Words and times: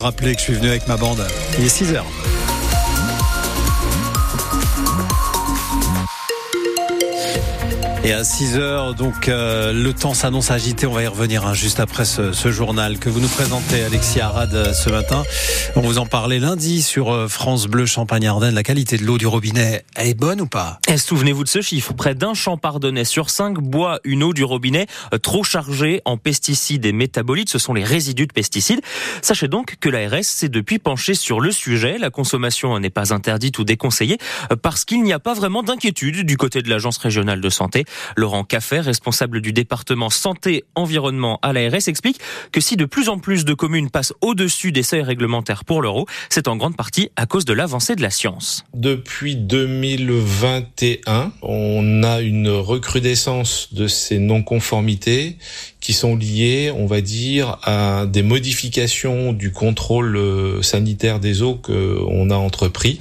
Rappelez 0.00 0.34
que 0.34 0.38
je 0.38 0.44
suis 0.44 0.52
venu 0.52 0.68
avec 0.68 0.86
ma 0.86 0.96
bande. 0.96 1.26
Il 1.58 1.64
est 1.64 1.68
6 1.68 1.96
Et 8.08 8.12
à 8.14 8.24
6 8.24 8.56
heures, 8.56 8.94
donc 8.94 9.28
euh, 9.28 9.70
le 9.74 9.92
temps 9.92 10.14
s'annonce 10.14 10.50
agité. 10.50 10.86
On 10.86 10.92
va 10.92 11.02
y 11.02 11.06
revenir 11.06 11.46
hein, 11.46 11.52
juste 11.52 11.78
après 11.78 12.06
ce, 12.06 12.32
journal 12.50 12.98
que 12.98 13.10
vous 13.10 13.20
nous 13.20 13.28
présentez, 13.28 13.82
Alexis 13.82 14.22
Arad, 14.22 14.54
euh, 14.54 14.72
ce 14.72 14.88
matin. 14.88 15.24
On 15.76 15.82
vous 15.82 15.98
en 15.98 16.06
parlait 16.06 16.38
lundi 16.38 16.80
sur 16.80 17.12
euh, 17.12 17.28
France 17.28 17.66
Bleu 17.66 17.84
Champagne-Ardenne. 17.84 18.54
La 18.54 18.62
qualité 18.62 18.96
de 18.96 19.04
l'eau 19.04 19.18
du 19.18 19.26
robinet, 19.26 19.84
elle 19.94 20.06
est 20.06 20.18
bonne 20.18 20.40
ou 20.40 20.46
pas? 20.46 20.80
Et 20.88 20.96
Souvenez-vous 20.96 21.44
de 21.44 21.50
ce 21.50 21.60
chiffre. 21.60 21.92
Près 21.92 22.14
d'un 22.14 22.32
champardonnais 22.32 23.04
sur 23.04 23.28
cinq 23.28 23.58
boit 23.58 24.00
une 24.04 24.22
eau 24.22 24.32
du 24.32 24.42
robinet 24.42 24.86
trop 25.20 25.44
chargée 25.44 26.00
en 26.06 26.16
pesticides 26.16 26.86
et 26.86 26.92
métabolites. 26.92 27.50
Ce 27.50 27.58
sont 27.58 27.74
les 27.74 27.84
résidus 27.84 28.26
de 28.26 28.32
pesticides. 28.32 28.80
Sachez 29.20 29.48
donc 29.48 29.76
que 29.80 29.90
l'ARS 29.90 30.24
s'est 30.24 30.48
depuis 30.48 30.78
penchée 30.78 31.12
sur 31.12 31.40
le 31.40 31.52
sujet. 31.52 31.98
La 31.98 32.08
consommation 32.08 32.78
n'est 32.78 32.88
pas 32.88 33.12
interdite 33.12 33.58
ou 33.58 33.64
déconseillée 33.64 34.16
parce 34.62 34.86
qu'il 34.86 35.02
n'y 35.02 35.12
a 35.12 35.18
pas 35.18 35.34
vraiment 35.34 35.62
d'inquiétude 35.62 36.24
du 36.24 36.38
côté 36.38 36.62
de 36.62 36.70
l'Agence 36.70 36.96
régionale 36.96 37.42
de 37.42 37.50
santé. 37.50 37.84
Laurent 38.16 38.44
Caffer, 38.44 38.80
responsable 38.80 39.40
du 39.40 39.52
département 39.52 40.10
santé 40.10 40.64
environnement 40.74 41.38
à 41.42 41.52
l'ARS, 41.52 41.88
explique 41.88 42.20
que 42.52 42.60
si 42.60 42.76
de 42.76 42.84
plus 42.84 43.08
en 43.08 43.18
plus 43.18 43.44
de 43.44 43.54
communes 43.54 43.90
passent 43.90 44.12
au-dessus 44.20 44.72
des 44.72 44.82
seuils 44.82 45.02
réglementaires 45.02 45.64
pour 45.64 45.82
l'euro, 45.82 46.06
c'est 46.28 46.48
en 46.48 46.56
grande 46.56 46.76
partie 46.76 47.10
à 47.16 47.26
cause 47.26 47.44
de 47.44 47.52
l'avancée 47.52 47.96
de 47.96 48.02
la 48.02 48.10
science. 48.10 48.64
Depuis 48.74 49.36
2021, 49.36 51.32
on 51.42 52.02
a 52.02 52.20
une 52.20 52.48
recrudescence 52.48 53.72
de 53.72 53.86
ces 53.86 54.18
non-conformités 54.18 55.36
qui 55.80 55.92
sont 55.92 56.16
liées, 56.16 56.72
on 56.74 56.86
va 56.86 57.00
dire, 57.00 57.58
à 57.62 58.06
des 58.06 58.22
modifications 58.22 59.32
du 59.32 59.52
contrôle 59.52 60.18
sanitaire 60.62 61.20
des 61.20 61.42
eaux 61.42 61.54
qu'on 61.54 62.30
a 62.30 62.36
entrepris, 62.36 63.00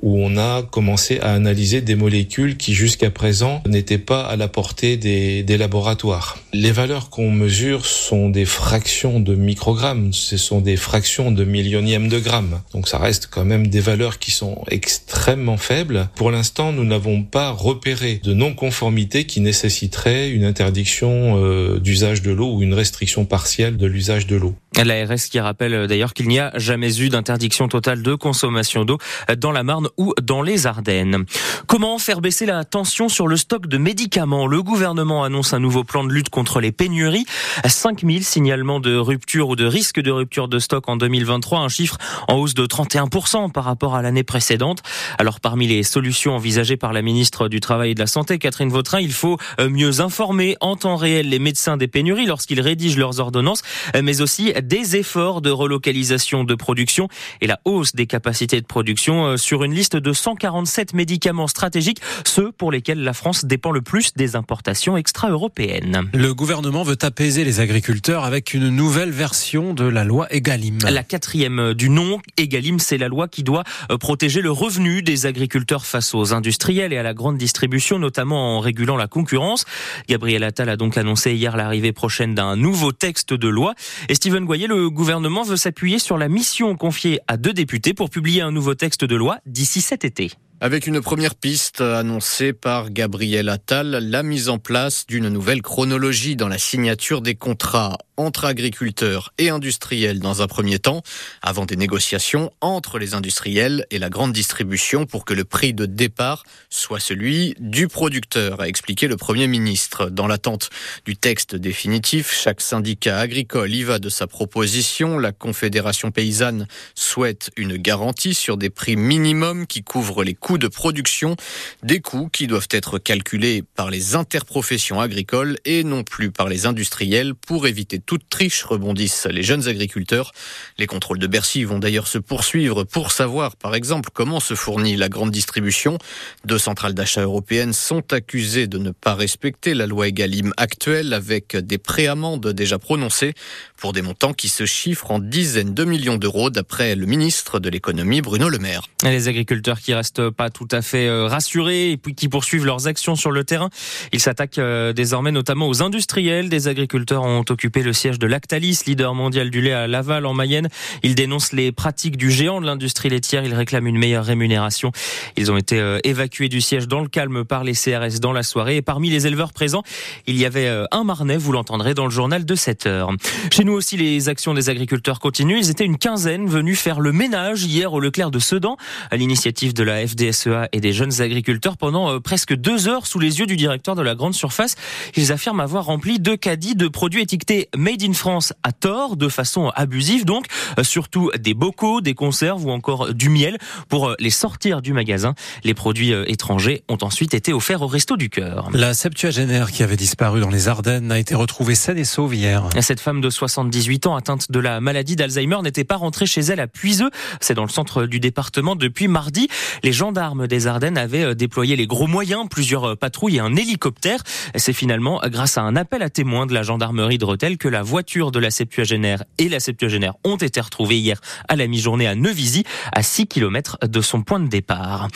où 0.00 0.18
on 0.18 0.36
a 0.36 0.62
commencé 0.62 1.20
à 1.20 1.32
analyser 1.32 1.80
des 1.80 1.94
molécules 1.94 2.56
qui 2.56 2.74
jusqu'à 2.74 3.10
présent 3.10 3.62
n'étaient 3.66 3.98
pas 3.98 4.22
à 4.22 4.36
la 4.36 4.48
portée 4.48 4.96
des, 4.96 5.42
des 5.42 5.58
laboratoires. 5.58 6.38
Les 6.52 6.72
valeurs 6.72 7.10
qu'on 7.10 7.30
mesure 7.30 7.86
sont 7.86 8.28
des 8.28 8.44
fractions 8.44 9.20
de 9.20 9.34
microgrammes, 9.34 10.12
ce 10.12 10.36
sont 10.36 10.60
des 10.60 10.76
fractions 10.76 11.30
de 11.30 11.44
millionièmes 11.44 12.08
de 12.08 12.18
grammes. 12.18 12.60
Donc 12.72 12.88
ça 12.88 12.98
reste 12.98 13.28
quand 13.30 13.44
même 13.44 13.66
des 13.68 13.80
valeurs 13.80 14.18
qui 14.18 14.30
sont 14.30 14.64
extrêmement 14.68 15.56
faibles. 15.56 16.08
Pour 16.14 16.30
l'instant, 16.30 16.72
nous 16.72 16.84
n'avons 16.84 17.22
pas 17.22 17.50
repéré 17.50 18.20
de 18.22 18.34
non-conformité 18.34 19.24
qui 19.24 19.40
nécessiterait 19.40 20.30
une 20.30 20.44
interdiction 20.44 21.42
euh, 21.42 21.78
d'usage 21.78 22.22
de 22.22 22.30
l'eau 22.30 22.54
ou 22.54 22.62
une 22.62 22.74
restriction 22.74 23.24
partielle 23.24 23.76
de 23.76 23.86
l'usage 23.86 24.26
de 24.26 24.36
l'eau. 24.36 24.54
L'ARS 24.76 25.28
qui 25.30 25.38
rappelle 25.38 25.86
d'ailleurs 25.86 26.14
qu'il 26.14 26.28
n'y 26.28 26.38
a 26.38 26.50
jamais 26.56 26.98
eu 27.00 27.08
d'interdiction 27.08 27.68
totale 27.68 28.02
de 28.02 28.14
consommation 28.14 28.84
d'eau 28.84 28.98
dans 29.38 29.52
la 29.52 29.62
Marne 29.62 29.81
ou 29.96 30.14
dans 30.20 30.42
les 30.42 30.66
Ardennes. 30.66 31.24
Comment 31.66 31.98
faire 31.98 32.20
baisser 32.20 32.46
la 32.46 32.64
tension 32.64 33.08
sur 33.08 33.28
le 33.28 33.36
stock 33.36 33.66
de 33.66 33.78
médicaments? 33.78 34.46
Le 34.46 34.62
gouvernement 34.62 35.24
annonce 35.24 35.52
un 35.52 35.58
nouveau 35.58 35.84
plan 35.84 36.04
de 36.04 36.12
lutte 36.12 36.28
contre 36.28 36.60
les 36.60 36.72
pénuries. 36.72 37.26
5000 37.66 38.24
signalements 38.24 38.80
de 38.80 38.96
rupture 38.96 39.48
ou 39.48 39.56
de 39.56 39.64
risque 39.64 40.00
de 40.00 40.10
rupture 40.10 40.48
de 40.48 40.58
stock 40.58 40.88
en 40.88 40.96
2023, 40.96 41.60
un 41.60 41.68
chiffre 41.68 41.98
en 42.28 42.36
hausse 42.36 42.54
de 42.54 42.66
31% 42.66 43.50
par 43.50 43.64
rapport 43.64 43.94
à 43.94 44.02
l'année 44.02 44.24
précédente. 44.24 44.82
Alors 45.18 45.40
parmi 45.40 45.66
les 45.66 45.82
solutions 45.82 46.34
envisagées 46.34 46.76
par 46.76 46.92
la 46.92 47.02
ministre 47.02 47.48
du 47.48 47.60
Travail 47.60 47.92
et 47.92 47.94
de 47.94 48.00
la 48.00 48.06
Santé, 48.06 48.38
Catherine 48.38 48.68
Vautrin, 48.68 49.00
il 49.00 49.12
faut 49.12 49.38
mieux 49.60 50.00
informer 50.00 50.56
en 50.60 50.76
temps 50.76 50.96
réel 50.96 51.28
les 51.28 51.38
médecins 51.38 51.76
des 51.76 51.88
pénuries 51.88 52.26
lorsqu'ils 52.26 52.60
rédigent 52.60 52.98
leurs 52.98 53.20
ordonnances, 53.20 53.62
mais 54.02 54.20
aussi 54.20 54.52
des 54.62 54.96
efforts 54.96 55.40
de 55.40 55.50
relocalisation 55.50 56.44
de 56.44 56.54
production 56.54 57.08
et 57.40 57.46
la 57.46 57.60
hausse 57.64 57.94
des 57.94 58.06
capacités 58.06 58.60
de 58.60 58.66
production 58.66 59.36
sur 59.36 59.64
une 59.64 59.71
liste 59.72 59.96
de 59.96 60.12
147 60.12 60.94
médicaments 60.94 61.46
stratégiques, 61.46 62.00
ceux 62.24 62.52
pour 62.52 62.70
lesquels 62.70 63.02
la 63.02 63.12
France 63.12 63.44
dépend 63.44 63.70
le 63.70 63.82
plus 63.82 64.14
des 64.14 64.36
importations 64.36 64.96
extra-européennes. 64.96 66.08
Le 66.12 66.34
gouvernement 66.34 66.82
veut 66.82 66.98
apaiser 67.02 67.44
les 67.44 67.60
agriculteurs 67.60 68.24
avec 68.24 68.54
une 68.54 68.68
nouvelle 68.68 69.10
version 69.10 69.74
de 69.74 69.84
la 69.84 70.04
loi 70.04 70.26
Egalim. 70.30 70.78
La 70.88 71.02
quatrième 71.02 71.74
du 71.74 71.88
nom, 71.88 72.20
Egalim, 72.36 72.78
c'est 72.78 72.98
la 72.98 73.08
loi 73.08 73.28
qui 73.28 73.42
doit 73.42 73.64
protéger 74.00 74.40
le 74.40 74.50
revenu 74.50 75.02
des 75.02 75.26
agriculteurs 75.26 75.86
face 75.86 76.14
aux 76.14 76.32
industriels 76.32 76.92
et 76.92 76.98
à 76.98 77.02
la 77.02 77.14
grande 77.14 77.38
distribution, 77.38 77.98
notamment 77.98 78.56
en 78.56 78.60
régulant 78.60 78.96
la 78.96 79.06
concurrence. 79.06 79.64
Gabriel 80.08 80.44
Attal 80.44 80.68
a 80.68 80.76
donc 80.76 80.96
annoncé 80.96 81.32
hier 81.34 81.56
l'arrivée 81.56 81.92
prochaine 81.92 82.34
d'un 82.34 82.56
nouveau 82.56 82.92
texte 82.92 83.34
de 83.34 83.48
loi. 83.48 83.74
Et 84.08 84.14
Steven 84.14 84.44
Goyer, 84.44 84.66
le 84.66 84.90
gouvernement 84.90 85.42
veut 85.42 85.56
s'appuyer 85.56 85.98
sur 85.98 86.18
la 86.18 86.28
mission 86.28 86.76
confiée 86.76 87.20
à 87.28 87.36
deux 87.36 87.52
députés 87.52 87.94
pour 87.94 88.10
publier 88.10 88.42
un 88.42 88.50
nouveau 88.52 88.74
texte 88.74 89.04
de 89.04 89.16
loi 89.16 89.38
d'ici 89.62 89.80
cet 89.80 90.04
été. 90.04 90.32
Avec 90.64 90.86
une 90.86 91.00
première 91.00 91.34
piste 91.34 91.80
annoncée 91.80 92.52
par 92.52 92.90
Gabriel 92.90 93.48
Attal, 93.48 93.98
la 94.00 94.22
mise 94.22 94.48
en 94.48 94.58
place 94.58 95.08
d'une 95.08 95.28
nouvelle 95.28 95.60
chronologie 95.60 96.36
dans 96.36 96.46
la 96.46 96.56
signature 96.56 97.20
des 97.20 97.34
contrats 97.34 97.98
entre 98.16 98.44
agriculteurs 98.44 99.32
et 99.38 99.48
industriels 99.48 100.20
dans 100.20 100.40
un 100.42 100.46
premier 100.46 100.78
temps, 100.78 101.02
avant 101.40 101.64
des 101.64 101.74
négociations 101.74 102.52
entre 102.60 102.98
les 102.98 103.14
industriels 103.14 103.86
et 103.90 103.98
la 103.98 104.10
grande 104.10 104.32
distribution 104.32 105.06
pour 105.06 105.24
que 105.24 105.34
le 105.34 105.44
prix 105.44 105.74
de 105.74 105.86
départ 105.86 106.44
soit 106.70 107.00
celui 107.00 107.56
du 107.58 107.88
producteur, 107.88 108.60
a 108.60 108.68
expliqué 108.68 109.08
le 109.08 109.16
Premier 109.16 109.48
ministre. 109.48 110.10
Dans 110.10 110.26
l'attente 110.28 110.70
du 111.04 111.16
texte 111.16 111.56
définitif, 111.56 112.32
chaque 112.32 112.60
syndicat 112.60 113.18
agricole 113.18 113.74
y 113.74 113.82
va 113.82 113.98
de 113.98 114.08
sa 114.08 114.26
proposition. 114.26 115.18
La 115.18 115.32
Confédération 115.32 116.10
paysanne 116.10 116.68
souhaite 116.94 117.50
une 117.56 117.76
garantie 117.76 118.34
sur 118.34 118.56
des 118.56 118.70
prix 118.70 118.96
minimums 118.96 119.66
qui 119.66 119.82
couvrent 119.82 120.22
les 120.22 120.34
coûts 120.34 120.51
de 120.58 120.68
production, 120.68 121.36
des 121.82 122.00
coûts 122.00 122.28
qui 122.32 122.46
doivent 122.46 122.68
être 122.70 122.98
calculés 122.98 123.62
par 123.74 123.90
les 123.90 124.14
interprofessions 124.14 125.00
agricoles 125.00 125.58
et 125.64 125.84
non 125.84 126.04
plus 126.04 126.30
par 126.30 126.48
les 126.48 126.66
industriels 126.66 127.34
pour 127.34 127.66
éviter 127.66 127.98
toute 127.98 128.28
triche, 128.28 128.64
rebondissent 128.64 129.26
les 129.26 129.42
jeunes 129.42 129.68
agriculteurs. 129.68 130.32
Les 130.78 130.86
contrôles 130.86 131.18
de 131.18 131.26
Bercy 131.26 131.64
vont 131.64 131.78
d'ailleurs 131.78 132.06
se 132.06 132.18
poursuivre 132.18 132.84
pour 132.84 133.12
savoir, 133.12 133.56
par 133.56 133.74
exemple, 133.74 134.10
comment 134.12 134.40
se 134.40 134.54
fournit 134.54 134.96
la 134.96 135.08
grande 135.08 135.30
distribution. 135.30 135.98
Deux 136.44 136.58
centrales 136.58 136.94
d'achat 136.94 137.22
européennes 137.22 137.72
sont 137.72 138.12
accusées 138.12 138.66
de 138.66 138.78
ne 138.78 138.90
pas 138.90 139.14
respecter 139.14 139.74
la 139.74 139.86
loi 139.86 140.08
Egalim 140.08 140.52
actuelle 140.56 141.12
avec 141.12 141.56
des 141.56 141.78
préamendes 141.78 142.48
déjà 142.48 142.78
prononcées 142.78 143.34
pour 143.76 143.92
des 143.92 144.02
montants 144.02 144.32
qui 144.32 144.48
se 144.48 144.66
chiffrent 144.66 145.10
en 145.10 145.18
dizaines 145.18 145.74
de 145.74 145.84
millions 145.84 146.16
d'euros 146.16 146.50
d'après 146.50 146.94
le 146.94 147.06
ministre 147.06 147.60
de 147.60 147.68
l'économie 147.68 148.20
Bruno 148.20 148.48
Le 148.48 148.58
Maire. 148.58 148.88
Les 149.02 149.28
agriculteurs 149.28 149.80
qui 149.80 149.94
restent 149.94 150.30
tout 150.50 150.68
à 150.70 150.82
fait 150.82 151.10
rassurés 151.26 151.92
et 151.92 151.98
qui 151.98 152.28
poursuivent 152.28 152.64
leurs 152.64 152.86
actions 152.86 153.16
sur 153.16 153.30
le 153.30 153.44
terrain, 153.44 153.70
ils 154.12 154.20
s'attaquent 154.20 154.60
désormais 154.94 155.32
notamment 155.32 155.68
aux 155.68 155.82
industriels. 155.82 156.48
Des 156.48 156.68
agriculteurs 156.68 157.22
ont 157.22 157.44
occupé 157.48 157.82
le 157.82 157.92
siège 157.92 158.18
de 158.18 158.26
Lactalis, 158.26 158.82
leader 158.86 159.14
mondial 159.14 159.50
du 159.50 159.60
lait 159.60 159.72
à 159.72 159.86
Laval 159.86 160.26
en 160.26 160.34
Mayenne. 160.34 160.68
Ils 161.02 161.14
dénoncent 161.14 161.52
les 161.52 161.72
pratiques 161.72 162.16
du 162.16 162.30
géant 162.30 162.60
de 162.60 162.66
l'industrie 162.66 163.08
laitière. 163.08 163.44
Ils 163.44 163.54
réclament 163.54 163.86
une 163.86 163.98
meilleure 163.98 164.24
rémunération. 164.24 164.92
Ils 165.36 165.50
ont 165.50 165.56
été 165.56 165.98
évacués 166.04 166.48
du 166.48 166.60
siège 166.60 166.88
dans 166.88 167.00
le 167.00 167.08
calme 167.08 167.44
par 167.44 167.64
les 167.64 167.74
CRS 167.74 168.20
dans 168.20 168.32
la 168.32 168.42
soirée. 168.42 168.76
Et 168.76 168.82
parmi 168.82 169.10
les 169.10 169.26
éleveurs 169.26 169.52
présents, 169.52 169.82
il 170.26 170.36
y 170.36 170.44
avait 170.44 170.68
un 170.90 171.04
Marnais, 171.04 171.36
vous 171.36 171.52
l'entendrez 171.52 171.94
dans 171.94 172.04
le 172.04 172.10
journal 172.10 172.44
de 172.44 172.54
7 172.54 172.86
heures. 172.86 173.10
Chez 173.52 173.64
nous 173.64 173.72
aussi, 173.72 173.96
les 173.96 174.28
actions 174.28 174.54
des 174.54 174.68
agriculteurs 174.68 175.20
continuent. 175.20 175.58
Ils 175.58 175.70
étaient 175.70 175.84
une 175.84 175.98
quinzaine 175.98 176.46
venus 176.46 176.78
faire 176.78 177.00
le 177.00 177.12
ménage 177.12 177.64
hier 177.64 177.92
au 177.92 178.00
Leclerc 178.00 178.30
de 178.30 178.38
Sedan, 178.38 178.76
à 179.10 179.16
l'initiative 179.16 179.74
de 179.74 179.82
la 179.82 180.06
FDSEA 180.32 180.68
et 180.72 180.80
des 180.80 180.92
jeunes 180.92 181.20
agriculteurs 181.20 181.76
pendant 181.76 182.20
presque 182.20 182.54
deux 182.54 182.88
heures 182.88 183.06
sous 183.06 183.18
les 183.18 183.40
yeux 183.40 183.46
du 183.46 183.56
directeur 183.56 183.94
de 183.94 184.02
la 184.02 184.14
grande 184.14 184.34
surface. 184.34 184.76
Ils 185.16 185.32
affirment 185.32 185.60
avoir 185.60 185.84
rempli 185.84 186.18
deux 186.18 186.36
caddies 186.36 186.74
de 186.74 186.88
produits 186.88 187.22
étiquetés 187.22 187.68
Made 187.76 188.02
in 188.02 188.12
France 188.12 188.52
à 188.62 188.72
tort, 188.72 189.16
de 189.16 189.28
façon 189.28 189.70
abusive 189.74 190.24
donc, 190.24 190.46
surtout 190.82 191.30
des 191.38 191.54
bocaux, 191.54 192.00
des 192.00 192.14
conserves 192.14 192.64
ou 192.64 192.70
encore 192.70 193.14
du 193.14 193.28
miel 193.28 193.58
pour 193.88 194.14
les 194.18 194.30
sortir 194.30 194.82
du 194.82 194.92
magasin. 194.92 195.34
Les 195.64 195.74
produits 195.74 196.12
étrangers 196.26 196.82
ont 196.88 196.98
ensuite 197.02 197.34
été 197.34 197.52
offerts 197.52 197.82
au 197.82 197.86
Resto 197.86 198.16
du 198.16 198.30
Cœur. 198.30 198.70
La 198.72 198.94
septuagénaire 198.94 199.70
qui 199.70 199.82
avait 199.82 199.96
disparu 199.96 200.40
dans 200.40 200.50
les 200.50 200.68
Ardennes 200.68 201.12
a 201.12 201.18
été 201.18 201.34
retrouvée 201.34 201.74
saine 201.74 201.98
et 201.98 202.04
sauve 202.04 202.34
hier. 202.34 202.68
Cette 202.80 203.00
femme 203.00 203.20
de 203.20 203.30
78 203.30 204.06
ans 204.06 204.16
atteinte 204.16 204.50
de 204.50 204.58
la 204.58 204.80
maladie 204.80 205.16
d'Alzheimer 205.16 205.58
n'était 205.62 205.84
pas 205.84 205.96
rentrée 205.96 206.26
chez 206.26 206.40
elle 206.40 206.60
à 206.60 206.66
Puiseux. 206.66 207.10
C'est 207.40 207.54
dans 207.54 207.64
le 207.64 207.68
centre 207.68 208.06
du 208.06 208.20
département 208.20 208.76
depuis 208.76 209.08
mardi. 209.08 209.48
Les 209.82 209.92
gendarmes 209.92 210.11
gendarmes 210.12 210.46
des 210.46 210.66
Ardennes 210.66 210.98
avaient 210.98 211.34
déployé 211.34 211.74
les 211.74 211.86
gros 211.86 212.06
moyens, 212.06 212.46
plusieurs 212.50 212.98
patrouilles 212.98 213.36
et 213.36 213.40
un 213.40 213.56
hélicoptère. 213.56 214.22
C'est 214.56 214.74
finalement 214.74 215.22
grâce 215.24 215.56
à 215.56 215.62
un 215.62 215.74
appel 215.74 216.02
à 216.02 216.10
témoins 216.10 216.44
de 216.44 216.52
la 216.52 216.62
gendarmerie 216.62 217.16
de 217.16 217.24
Rethel 217.24 217.56
que 217.56 217.66
la 217.66 217.82
voiture 217.82 218.30
de 218.30 218.38
la 218.38 218.50
septuagénaire 218.50 219.24
et 219.38 219.48
la 219.48 219.58
septuagénaire 219.58 220.12
ont 220.24 220.36
été 220.36 220.60
retrouvées 220.60 220.98
hier 220.98 221.18
à 221.48 221.56
la 221.56 221.66
mi-journée 221.66 222.06
à 222.06 222.14
Neuvisi, 222.14 222.64
à 222.92 223.02
6 223.02 223.26
km 223.26 223.78
de 223.88 224.02
son 224.02 224.20
point 224.22 224.38
de 224.38 224.48
départ. 224.48 225.08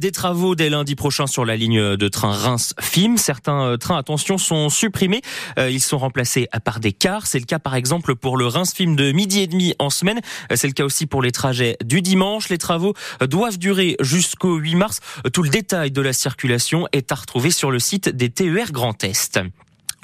Des 0.00 0.10
travaux 0.10 0.56
dès 0.56 0.68
lundi 0.68 0.96
prochain 0.96 1.28
sur 1.28 1.44
la 1.44 1.54
ligne 1.54 1.96
de 1.96 2.08
train 2.08 2.32
Reims-Fim. 2.32 3.18
Certains 3.18 3.76
trains, 3.78 3.98
attention, 3.98 4.36
sont 4.36 4.68
supprimés. 4.68 5.20
Ils 5.58 5.80
sont 5.80 5.98
remplacés 5.98 6.48
par 6.64 6.80
des 6.80 6.90
cars. 6.90 7.28
C'est 7.28 7.38
le 7.38 7.44
cas 7.44 7.60
par 7.60 7.76
exemple 7.76 8.16
pour 8.16 8.36
le 8.36 8.48
Reims-Fim 8.48 8.96
de 8.96 9.12
midi 9.12 9.42
et 9.42 9.46
demi 9.46 9.74
en 9.78 9.90
semaine. 9.90 10.20
C'est 10.52 10.66
le 10.66 10.72
cas 10.72 10.84
aussi 10.84 11.06
pour 11.06 11.22
les 11.22 11.30
trajets 11.30 11.76
du 11.84 12.02
dimanche. 12.02 12.48
Les 12.48 12.58
travaux 12.58 12.94
doivent 13.20 13.58
durer 13.58 13.94
jusqu'au 14.00 14.39
8 14.48 14.74
mars. 14.74 15.00
Tout 15.32 15.42
le 15.42 15.50
détail 15.50 15.90
de 15.90 16.00
la 16.00 16.12
circulation 16.12 16.86
est 16.92 17.12
à 17.12 17.14
retrouver 17.14 17.50
sur 17.50 17.70
le 17.70 17.78
site 17.78 18.08
des 18.08 18.30
TER 18.30 18.72
Grand 18.72 19.02
Est. 19.04 19.40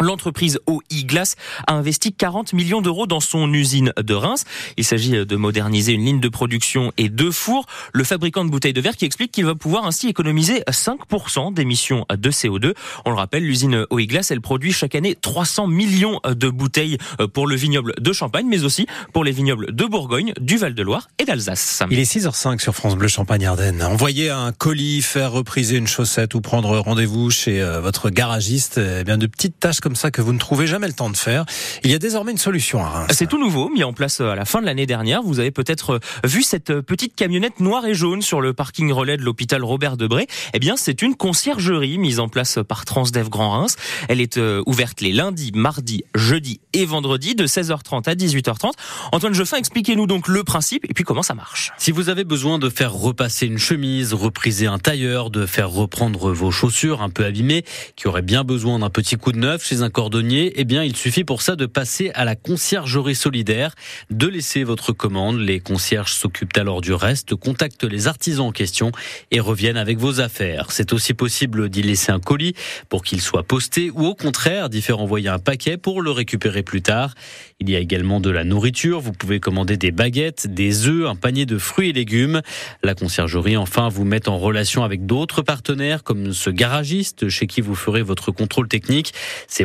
L'entreprise 0.01 0.59
OI 0.67 1.05
Glass 1.05 1.37
a 1.67 1.73
investi 1.73 2.13
40 2.13 2.53
millions 2.53 2.81
d'euros 2.81 3.07
dans 3.07 3.21
son 3.21 3.53
usine 3.53 3.93
de 3.97 4.15
Reims. 4.15 4.45
Il 4.77 4.85
s'agit 4.85 5.25
de 5.25 5.37
moderniser 5.37 5.93
une 5.93 6.05
ligne 6.05 6.21
de 6.21 6.29
production 6.29 6.93
et 6.97 7.09
deux 7.09 7.31
fours. 7.31 7.67
Le 7.93 8.05
fabricant 8.05 8.45
de 8.45 8.51
bouteilles 8.51 8.73
de 8.73 8.81
verre 8.81 8.97
qui 8.97 9.05
explique 9.05 9.33
qu'il 9.33 9.47
va 9.47 9.55
pouvoir 9.55 9.87
ainsi 9.87 10.09
économiser 10.09 10.63
5% 10.69 11.55
d'émissions 11.55 12.05
de 12.11 12.31
CO2. 12.31 12.75
On 13.05 13.11
le 13.11 13.17
rappelle, 13.17 13.45
l'usine 13.45 13.87
OI 13.91 14.07
Glass, 14.07 14.31
elle 14.31 14.41
produit 14.41 14.73
chaque 14.73 14.95
année 14.95 15.17
300 15.21 15.67
millions 15.67 16.21
de 16.25 16.49
bouteilles 16.49 16.99
pour 17.33 17.47
le 17.47 17.57
vignoble 17.57 17.95
de 17.99 18.13
Champagne, 18.13 18.47
mais 18.49 18.65
aussi 18.65 18.87
pour 19.13 19.25
les 19.25 19.33
vignobles 19.33 19.75
de 19.75 19.85
Bourgogne, 19.85 20.33
du 20.41 20.57
Val-de-Loire 20.57 21.09
et 21.19 21.25
d'Alsace. 21.25 21.83
Il 21.91 21.99
est 21.99 22.11
6h05 22.11 22.61
sur 22.61 22.75
France 22.75 22.97
Bleu 22.97 23.09
Champagne-Ardenne. 23.09 23.83
Envoyer 23.83 24.31
un 24.31 24.53
colis, 24.53 25.03
faire 25.03 25.33
repriser 25.33 25.77
une 25.77 25.87
chaussette 25.87 26.35
ou 26.35 26.41
prendre 26.41 26.79
rendez-vous 26.79 27.31
chez 27.31 27.63
euh, 27.63 27.81
votre 27.81 28.11
garagiste, 28.11 28.79
eh 28.79 29.05
bien 29.05 29.19
de 29.19 29.27
petites 29.27 29.59
tâches 29.59 29.81
comme 29.87 29.95
ça 29.95 30.11
que 30.11 30.21
vous 30.21 30.33
ne 30.33 30.39
trouvez 30.41 30.67
jamais 30.67 30.89
le 30.89 30.93
temps 30.95 31.11
de 31.11 31.17
faire. 31.17 31.45
Il 31.85 31.93
y 31.93 31.95
a 31.95 32.01
désormais 32.01 32.33
une 32.33 32.39
solution 32.39 32.85
à 32.85 32.89
Reims. 32.89 33.07
C'est 33.13 33.29
tout 33.29 33.39
nouveau, 33.39 33.69
mis 33.69 33.85
en 33.85 33.93
place 33.93 34.21
euh, 34.21 34.31
à 34.31 34.35
la 34.35 34.45
fin 34.45 34.61
de 34.61 34.67
l'année 34.67 34.85
dernière. 34.85 35.23
Vous 35.23 35.39
avez 35.39 35.53
peut-être 35.53 35.91
euh, 35.91 35.99
vu 36.25 36.43
cette 36.43 36.71
euh, 36.71 36.83
petite 36.83 37.15
camionnette 37.15 37.61
noire 37.61 37.87
et 37.87 37.95
jaune 37.95 38.21
sur 38.21 38.41
le 38.41 38.53
parking 38.53 38.91
relais 38.91 39.17
de 39.17 39.23
l'hôpital 39.23 39.63
Robert 39.63 39.97
Debré. 39.97 40.27
Eh 40.55 40.59
bien, 40.59 40.77
c'est 40.77 41.03
une 41.03 41.15
conciergerie 41.15 41.99
mise 41.99 42.19
en 42.19 42.29
place 42.29 42.59
par 42.67 42.85
Transdev 42.85 43.29
Grand 43.29 43.53
Reims. 43.53 43.77
Elle 44.09 44.21
est 44.21 44.41
ouverte 44.67 45.03
les 45.03 45.13
lundis, 45.13 45.53
mardis, 45.55 46.03
jeudis 46.17 46.59
et 46.73 46.85
vendredis 46.85 47.37
de 47.37 47.47
16h30 47.47 48.09
à 48.09 48.17
18h30. 48.17 48.73
Antoine 49.13 49.35
Jeffin, 49.35 49.57
expliquez-nous 49.59 50.09
donc 50.09 50.27
le 50.27 50.43
principe 50.43 50.85
et 50.91 50.95
puis 50.95 51.05
comment 51.05 51.23
ça 51.23 51.35
marche. 51.35 51.73
Si 51.79 51.93
vous 51.93 52.09
avez 52.09 52.25
besoin 52.25 52.59
de 52.59 52.71
faire 52.71 52.93
repasser 52.93 53.47
une 53.47 53.59
chemise, 53.59 54.15
repriser 54.15 54.67
un 54.67 54.81
tailleur, 54.81 55.31
de 55.31 55.47
faire 55.47 55.71
reprendre 55.71 56.33
vos 56.33 56.51
chaussures 56.51 57.03
un 57.03 57.11
peu 57.11 57.25
abîmées, 57.25 57.65
qui 57.95 58.09
auraient 58.09 58.23
bien 58.23 58.43
besoin 58.43 58.81
d'un 58.81 58.91
petit 58.91 59.17
coup 59.17 59.31
de 59.31 59.39
neuf 59.39 59.65
chez 59.65 59.76
un 59.83 59.91
cordonnier, 59.91 60.53
eh 60.57 60.65
bien, 60.65 60.85
il 60.85 60.97
suffit 60.97 61.25
pour 61.25 61.43
ça 61.43 61.57
de 61.57 61.67
passer 61.67 62.11
à 62.15 62.25
la 62.25 62.37
conciergerie 62.37 63.15
solidaire, 63.15 63.75
de 64.11 64.27
laisser 64.27 64.65
votre 64.65 64.93
commande. 64.93 65.39
Les 65.39 65.61
concierges 65.61 66.13
s'occupent 66.13 66.57
alors 66.57 66.81
du 66.81 66.93
reste, 66.93 67.35
contactent 67.35 67.85
les 67.85 68.07
artisans 68.07 68.47
en 68.47 68.53
question 68.53 68.93
et 69.31 69.41
reviennent 69.41 69.77
avec 69.77 69.99
vos 69.99 70.21
affaires. 70.21 70.71
C'est 70.71 70.93
aussi 70.93 71.15
possible 71.15 71.69
d'y 71.69 71.83
laisser 71.83 72.13
un 72.13 72.21
colis 72.21 72.55
pour 72.89 73.03
qu'il 73.03 73.21
soit 73.21 73.43
posté 73.43 73.91
ou 73.91 74.05
au 74.07 74.15
contraire 74.15 74.69
d'y 74.69 74.83
faire 74.83 75.01
envoyer 75.01 75.29
un 75.29 75.39
paquet 75.39 75.77
pour 75.77 76.03
le 76.03 76.11
récupérer 76.11 76.63
plus 76.63 76.83
tard. 76.83 77.15
Il 77.59 77.71
y 77.71 77.77
a 77.77 77.79
également 77.79 78.21
de 78.21 78.31
la 78.31 78.45
nourriture. 78.45 79.01
Vous 79.01 79.13
pouvez 79.13 79.41
commander 79.41 79.77
des 79.77 79.91
baguettes, 79.91 80.47
des 80.47 80.87
œufs, 80.87 81.09
un 81.09 81.17
panier 81.17 81.47
de 81.47 81.59
fruits 81.59 81.91
et 81.91 81.93
légumes. 81.93 82.43
La 82.83 82.95
conciergerie, 82.95 83.57
enfin, 83.57 83.89
vous 83.89 84.05
met 84.05 84.29
en 84.29 84.39
relation 84.39 84.85
avec 84.85 85.07
d'autres 85.07 85.43
partenaires 85.43 86.03
comme 86.03 86.33
ce 86.33 86.51
garagiste 86.51 87.29
chez 87.29 87.47
qui 87.47 87.61
vous 87.61 87.75
ferez 87.75 88.03
votre 88.03 88.31
contrôle 88.31 88.69
technique. 88.69 89.15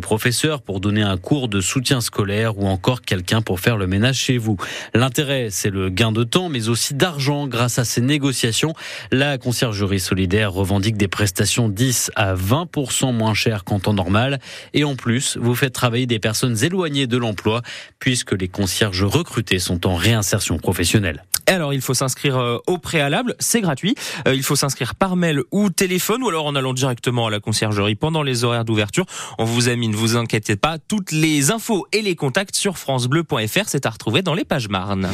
Ces 0.01 0.07
professeurs 0.07 0.63
pour 0.63 0.79
donner 0.79 1.03
un 1.03 1.15
cours 1.15 1.47
de 1.47 1.61
soutien 1.61 2.01
scolaire 2.01 2.57
ou 2.57 2.65
encore 2.65 3.03
quelqu'un 3.03 3.43
pour 3.43 3.59
faire 3.59 3.77
le 3.77 3.85
ménage 3.85 4.15
chez 4.15 4.39
vous. 4.39 4.57
L'intérêt, 4.95 5.49
c'est 5.51 5.69
le 5.69 5.89
gain 5.89 6.11
de 6.11 6.23
temps, 6.23 6.49
mais 6.49 6.69
aussi 6.69 6.95
d'argent 6.95 7.45
grâce 7.47 7.77
à 7.77 7.85
ces 7.85 8.01
négociations. 8.01 8.73
La 9.11 9.37
conciergerie 9.37 9.99
solidaire 9.99 10.53
revendique 10.53 10.97
des 10.97 11.07
prestations 11.07 11.69
10 11.69 12.09
à 12.15 12.33
20% 12.33 13.13
moins 13.13 13.35
chères 13.35 13.63
qu'en 13.63 13.79
temps 13.79 13.93
normal. 13.93 14.39
Et 14.73 14.83
en 14.83 14.95
plus, 14.95 15.37
vous 15.39 15.53
faites 15.53 15.73
travailler 15.73 16.07
des 16.07 16.17
personnes 16.17 16.57
éloignées 16.63 17.05
de 17.05 17.17
l'emploi 17.17 17.61
puisque 17.99 18.31
les 18.31 18.47
concierges 18.47 19.03
recrutés 19.03 19.59
sont 19.59 19.85
en 19.85 19.93
réinsertion 19.95 20.57
professionnelle. 20.57 21.23
Alors, 21.47 21.73
il 21.73 21.81
faut 21.81 21.93
s'inscrire 21.93 22.37
euh, 22.37 22.57
au 22.65 22.77
préalable, 22.77 23.35
c'est 23.39 23.61
gratuit. 23.61 23.95
Euh, 24.27 24.35
il 24.35 24.43
faut 24.43 24.55
s'inscrire 24.55 24.95
par 24.95 25.15
mail 25.15 25.41
ou 25.51 25.69
téléphone 25.69 26.23
ou 26.23 26.29
alors 26.29 26.45
en 26.45 26.55
allant 26.55 26.73
directement 26.73 27.27
à 27.27 27.29
la 27.29 27.39
conciergerie 27.39 27.95
pendant 27.95 28.23
les 28.23 28.43
horaires 28.43 28.63
d'ouverture. 28.63 29.05
On 29.37 29.43
vous 29.43 29.67
a 29.67 29.75
mis, 29.75 29.89
ne 29.91 29.97
vous 29.97 30.15
inquiétez 30.15 30.55
pas, 30.55 30.77
toutes 30.79 31.11
les 31.11 31.51
infos 31.51 31.85
et 31.91 32.01
les 32.01 32.15
contacts 32.15 32.55
sur 32.55 32.77
francebleu.fr, 32.77 33.67
c'est 33.67 33.85
à 33.85 33.89
retrouver 33.89 34.21
dans 34.21 34.33
les 34.33 34.45
pages 34.45 34.69
Marne. 34.69 35.09